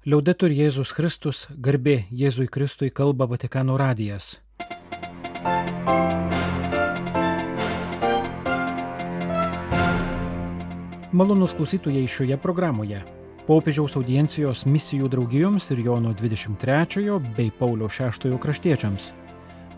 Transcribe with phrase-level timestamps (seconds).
[0.00, 4.38] Liaudetur Jėzus Kristus, garbė Jėzui Kristui kalba Vatikano radijas.
[11.12, 13.02] Malonus klausytojai šioje programoje.
[13.44, 19.10] Popiežiaus audiencijos misijų draugijoms ir Jono 23 bei Paulio 6 kraštiečiams.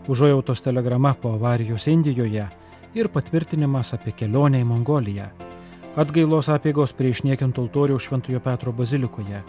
[0.07, 2.45] Užuojautos telegrama po avarijos Indijoje
[2.95, 5.27] ir patvirtinimas apie kelionę į Mongoliją.
[5.99, 9.43] Atgailos apėgos prie išniekintų altorių Šventojo Petro bazilikoje.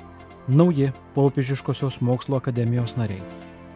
[0.48, 3.22] Nauji popiežiškosios mokslo akademijos nariai.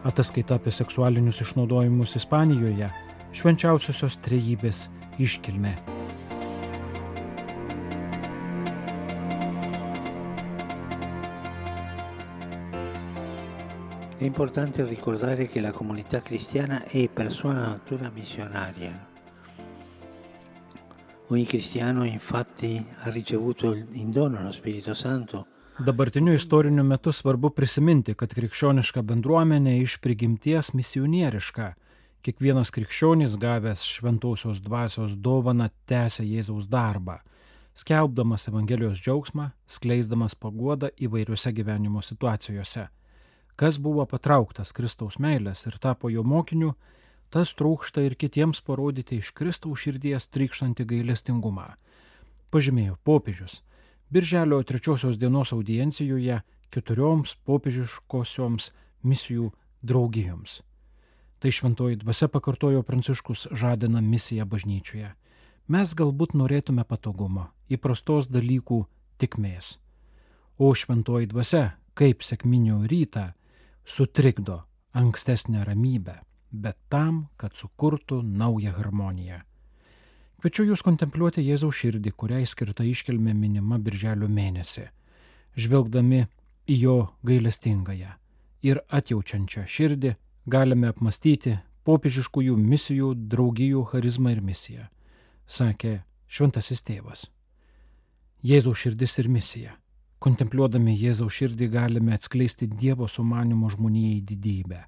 [0.05, 2.91] Ataskaita apie seksualinius išnaudojimus Ispanijoje.
[3.33, 4.83] Švenčiausiosios trejybės
[5.17, 5.73] iškilmė.
[14.19, 19.07] È importante ricordare che la comunità cristiana è per sua natura missionaria.
[21.29, 25.57] Ogni cristiano infatti ha ricevuto in dono lo Spirito Santo.
[25.79, 31.67] Dabartiniu istoriniu metu svarbu prisiminti, kad krikščioniška bendruomenė iš prigimties misionieriška.
[32.19, 37.21] Kiekvienas krikščionis gavęs šventosios dvasios dovaną tęsia Jėzaus darbą,
[37.79, 42.89] skelbdamas Evangelijos džiaugsmą, skleisdamas paguodą įvairiose gyvenimo situacijose.
[43.55, 46.73] Kas buvo patrauktas Kristaus meilės ir tapo jo mokiniu,
[47.31, 51.71] tas trūksta ir kitiems parodyti iš Kristaus širdies trykštantį gailestingumą.
[52.51, 53.61] Pažymėjo popiežius.
[54.09, 56.39] Birželio trečiosios dienos audiencijoje
[56.73, 58.71] keturioms popiežiškosioms
[59.05, 59.51] misijų
[59.85, 60.61] draugijoms.
[61.39, 65.11] Tai šventoji dvasia pakartojo Pranciškus žadina misiją bažnyčioje.
[65.67, 68.79] Mes galbūt norėtume patogumo, įprastos dalykų
[69.21, 69.77] tikmės.
[70.57, 73.27] O šventoji dvasia, kaip sėkminio rytą,
[73.85, 74.63] sutrikdo
[74.97, 76.17] ankstesnę ramybę,
[76.51, 79.43] bet tam, kad sukurtų naują harmoniją.
[80.39, 84.85] Kviečiu Jūs kontempliuoti Jėzaus širdį, kuriai skirta iškelmė minima birželio mėnesį,
[85.59, 86.21] žvelgdami
[86.69, 86.97] į jo
[87.27, 88.13] gailestingąją
[88.63, 90.13] ir atjaučiančią širdį
[90.47, 91.57] galime apmastyti
[91.87, 94.87] popiežiškųjų misijų, draugijų charizmą ir misiją,
[95.47, 97.27] sakė šventasis tėvas.
[98.43, 99.75] Jėzaus širdis ir misija
[100.19, 104.81] Kontempliuodami Jėzaus širdį galime atskleisti Dievo sumanimo žmonijai didybę.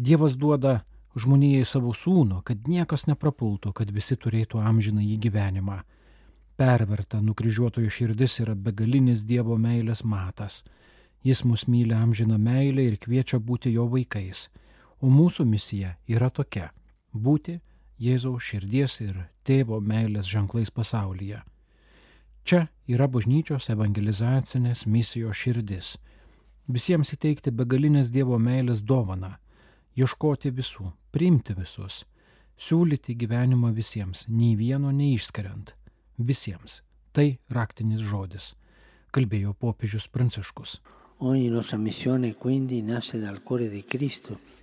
[0.00, 0.78] Dievas duoda
[1.16, 5.80] žmonijai savo sūnų, kad niekas neprapultų, kad visi turėtų amžiną į gyvenimą.
[6.56, 10.62] Perverta nukryžiuotojo širdis yra begalinis Dievo meilės matas.
[11.24, 14.48] Jis mus myli amžiną meilę ir kviečia būti jo vaikais.
[15.00, 16.70] O mūsų misija yra tokia-
[17.26, 17.60] būti
[17.98, 21.42] Jėzaus širdies ir tėvo meilės ženklais pasaulyje.
[22.44, 25.96] Čia yra bažnyčios evangelizacinės misijos širdis.
[26.68, 29.36] Visiems įteikti begalinės Dievo meilės dovaną,
[29.96, 32.02] ieškoti visų, priimti visus,
[32.60, 35.72] siūlyti gyvenimą visiems, nei vieno neišskiriant.
[36.20, 36.82] Visiems.
[37.16, 38.50] Tai raktinis žodis,
[39.16, 40.76] kalbėjo popiežius Pranciškus.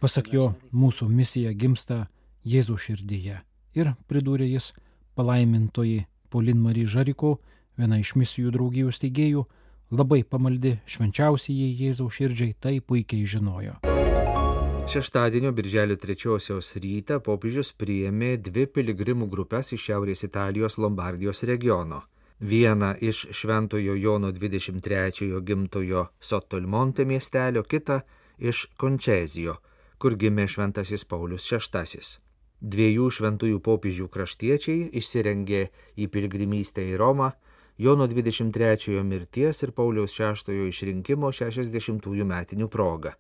[0.03, 2.03] Pasak jo, mūsų misija gimsta
[2.45, 3.39] Jėzų širdyje.
[3.73, 4.69] Ir, pridūrė jis,
[5.17, 7.39] palaimintoji Polin Marie Žariko,
[7.79, 9.47] viena iš misijų draugijų steigėjų,
[9.89, 13.79] labai pamaldi švenčiausiai Jėzaus širdžiai tai puikiai žinojo.
[14.87, 22.01] Šeštadienio birželio trečiosios rytą popiežius priėmė dvi piligrimų grupės iš Šiaurės Italijos Lombardijos regiono.
[22.39, 28.01] Vieną iš Šventojo Jono 23 gimtojo Sotolmonte miestelio, kitą
[28.39, 29.55] iš Končezijo,
[29.97, 32.03] kur gimė Šventasis Paulius VI.
[32.59, 37.31] Dviejų šventųjų popiežių kraštiečiai išsirengė į piligrimystę į Romą
[37.77, 43.15] Jono 23 mirties ir Pauliaus VI išrinkimo 60-ųjų metinių proga.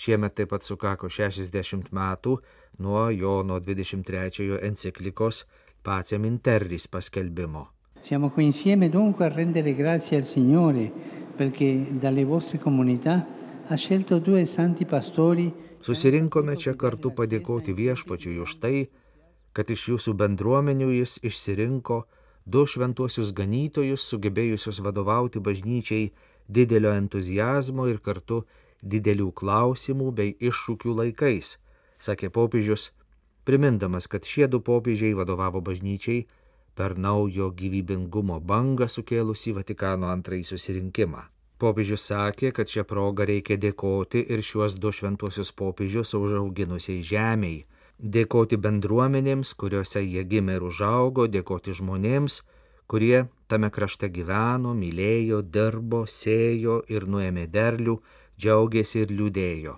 [0.00, 2.38] Šiemet taip pat sukako 60 metų
[2.80, 5.42] nuo Jono 23 enciklikos
[5.84, 7.66] Pacem Interris paskelbimo.
[8.00, 10.90] Siamo qui insieme dunque a rendere grazie al Signore
[11.36, 13.26] perché dalle vostre comunità
[13.66, 15.52] ha scelto due santi pastori.
[15.80, 18.88] Susirinkome čia kartu padėkoti viešpačiui už tai,
[19.52, 22.06] kad iš jūsų bendruomenių jis išsirinko
[22.46, 26.08] du šventuosius ganytojus, sugebėjusius vadovauti bažnyčiai
[26.48, 28.46] didelio entuzijazmo ir kartu
[28.82, 31.56] didelių klausimų bei iššūkių laikais,
[31.98, 32.90] sakė popiežius,
[33.44, 36.26] primindamas, kad šie du popiežiai vadovavo bažnyčiai
[36.74, 41.26] per naujo gyvybingumo bangą sukėlusi Vatikano antrąjį susirinkimą.
[41.60, 47.66] Popiežius sakė, kad šią progą reikia dėkoti ir šiuos du šventuosius popiežius užauginusiai žemiai,
[48.00, 52.40] dėkoti bendruomenėms, kuriuose jie gimė ir užaugo, dėkoti žmonėms,
[52.88, 57.98] kurie tame krašte gyveno, mylėjo, dirbo, sėjo ir nuėmė derlių,
[58.40, 59.76] džiaugėsi ir liūdėjo.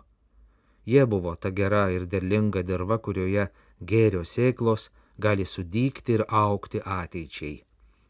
[0.87, 3.49] Jie buvo ta gera ir derlinga dirba, kurioje
[3.91, 4.89] gėrio sėklos
[5.19, 7.61] gali sudygti ir aukti ateičiai.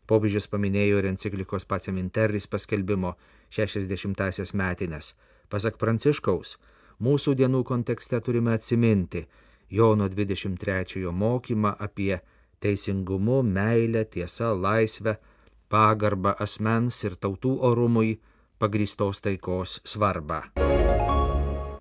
[0.08, 3.14] Popiežius paminėjo ir enciklikos pats Minteris paskelbimo
[3.52, 5.12] 60-asias metinės.
[5.52, 6.56] Pasak Pranciškaus,
[7.00, 9.26] mūsų dienų kontekste turime atsiminti
[9.72, 12.18] Jono 23 mokymą apie
[12.60, 15.16] teisingumu, meilę, tiesą, laisvę,
[15.72, 18.18] pagarbą asmens ir tautų orumui
[18.62, 20.44] pagrįstos taikos svarbą.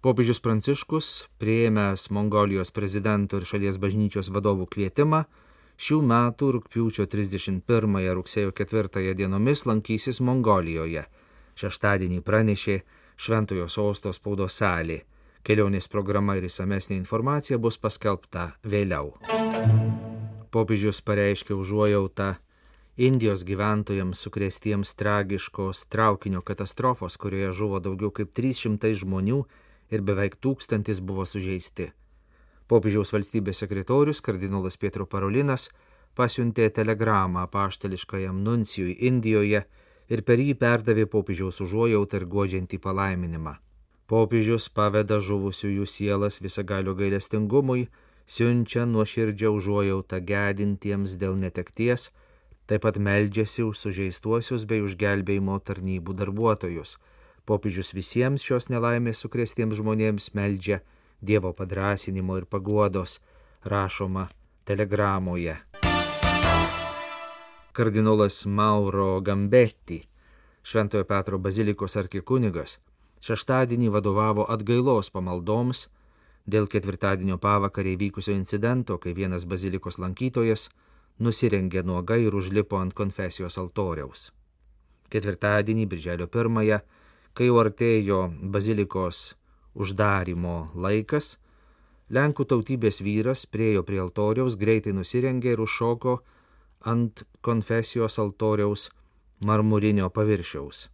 [0.01, 1.07] Popiežius Pranciškus,
[1.37, 5.19] prieėmęs Mongolijos prezidento ir šalies bažnyčios vadovų kvietimą,
[5.77, 11.05] šių metų rūpiučio 31 rugsėjo 4 dienomis lankysis Mongolijoje.
[11.61, 12.79] Šeštadienį pranešė
[13.21, 15.03] Šventojo sosto spaudos salė.
[15.45, 19.13] Kelionės programa ir įsamesnė informacija bus paskelbta vėliau.
[20.49, 22.35] Popiežius pareiškė užuojautą
[23.01, 29.39] Indijos gyventojams sukrėstiems tragiškos traukinio katastrofos, kurioje žuvo daugiau kaip 300 žmonių
[29.89, 31.87] ir beveik tūkstantis buvo sužeisti.
[32.69, 35.71] Popiežiaus valstybės sekretorius kardinolas Pietro Parolinas
[36.13, 39.65] pasiuntė telegramą paštališkajam nuncijui Indijoje
[40.13, 43.57] ir per jį perdavė popiežiaus užuojautą ir godžiantį palaiminimą.
[44.05, 47.87] Popiežius paveda žuvusiųjų sielas visagalio gailestingumui,
[48.27, 52.11] siunčia nuoširdžią užuojautą gedintiems dėl netekties,
[52.71, 56.95] taip pat meldžiasi už sužeistuosius bei už gelbėjimo tarnybų darbuotojus
[57.45, 60.81] Popiežius visiems šios nelaimės sukrėstiems žmonėms meldžia
[61.21, 63.19] Dievo padrasinimo ir paguodos,
[63.65, 64.27] rašoma
[64.65, 65.55] telegramoje.
[67.73, 69.99] Kardinolas Mauro Gambetti,
[70.61, 72.77] Šventojo Petro bazilikos arkikunigas,
[73.25, 75.87] šeštadienį vadovavo atgailos pamaldoms
[76.45, 80.69] dėl ketvirtadienio pavakarį vykusio incidento, kai vienas bazilikos lankytojas
[81.21, 84.31] nusirengė nuogai ir užlipo ant konfesijos altoriaus.
[85.11, 86.81] Ketvirtadienį, birželio pirmąją,
[87.37, 88.23] kai jau artėjo
[88.53, 89.35] bazilikos
[89.75, 91.35] uždarimo laikas,
[92.11, 96.17] Lenkų tautybės vyras priejo prie altoriaus, greitai nusirengė ir užšoko
[96.91, 98.89] ant konfesijos altoriaus
[99.47, 100.89] marmurinio paviršiaus.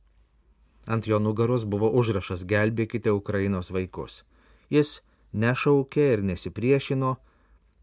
[0.85, 4.21] Ant jo nugaros buvo užrašas Gelbėkite Ukrainos vaikus.
[4.69, 5.01] Jis
[5.33, 7.15] nešaukė ir nesipriešino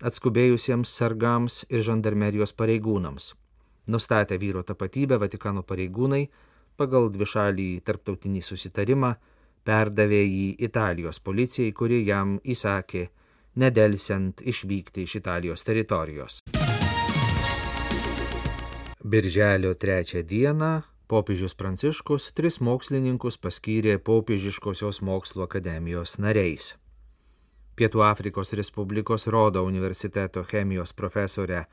[0.05, 3.33] atskubėjusiems sargams ir žandarmerijos pareigūnams.
[3.89, 6.27] Nustatę vyro tapatybę Vatikano pareigūnai
[6.77, 9.15] pagal dvišalį tarptautinį susitarimą
[9.65, 13.09] perdavė jį Italijos policijai, kuri jam įsakė
[13.61, 16.41] nedelsiant išvykti iš Italijos teritorijos.
[19.05, 26.73] Birželio trečią dieną popiežius Pranciškus tris mokslininkus paskyrė popiežiškosios mokslo akademijos nariais.
[27.75, 31.65] Pietų Afrikos Respublikos Rodo universiteto chemijos profesorę